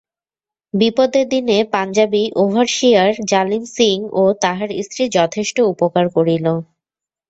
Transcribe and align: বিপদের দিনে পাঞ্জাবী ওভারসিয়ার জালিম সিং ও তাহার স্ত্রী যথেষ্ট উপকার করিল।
বিপদের 0.73 1.25
দিনে 1.29 1.57
পাঞ্জাবী 1.73 2.23
ওভারসিয়ার 2.41 3.11
জালিম 3.31 3.63
সিং 3.75 3.97
ও 4.13 4.33
তাহার 4.43 4.69
স্ত্রী 4.85 5.03
যথেষ্ট 5.17 5.57
উপকার 5.73 6.05
করিল। 6.15 6.45